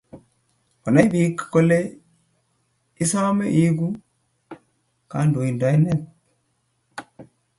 [0.81, 1.79] Konain pik ko le
[3.03, 3.87] isame iiku
[5.11, 6.01] kandoindet